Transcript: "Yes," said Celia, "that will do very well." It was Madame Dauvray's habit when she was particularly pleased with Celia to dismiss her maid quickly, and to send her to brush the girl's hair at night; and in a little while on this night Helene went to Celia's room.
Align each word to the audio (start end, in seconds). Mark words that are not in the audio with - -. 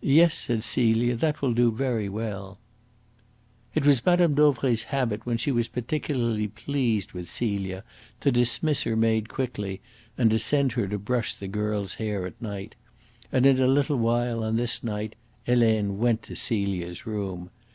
"Yes," 0.00 0.32
said 0.32 0.62
Celia, 0.64 1.14
"that 1.16 1.42
will 1.42 1.52
do 1.52 1.70
very 1.70 2.08
well." 2.08 2.56
It 3.74 3.84
was 3.84 4.06
Madame 4.06 4.32
Dauvray's 4.34 4.84
habit 4.84 5.26
when 5.26 5.36
she 5.36 5.52
was 5.52 5.68
particularly 5.68 6.48
pleased 6.48 7.12
with 7.12 7.28
Celia 7.28 7.84
to 8.20 8.32
dismiss 8.32 8.84
her 8.84 8.96
maid 8.96 9.28
quickly, 9.28 9.82
and 10.16 10.30
to 10.30 10.38
send 10.38 10.72
her 10.72 10.88
to 10.88 10.98
brush 10.98 11.34
the 11.34 11.48
girl's 11.48 11.96
hair 11.96 12.24
at 12.26 12.40
night; 12.40 12.76
and 13.30 13.44
in 13.44 13.60
a 13.60 13.66
little 13.66 13.98
while 13.98 14.42
on 14.42 14.56
this 14.56 14.82
night 14.82 15.14
Helene 15.44 15.98
went 15.98 16.22
to 16.22 16.34
Celia's 16.34 17.04
room. 17.04 17.50